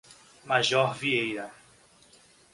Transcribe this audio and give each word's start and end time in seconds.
Major 0.47 0.97
Vieira 0.97 1.53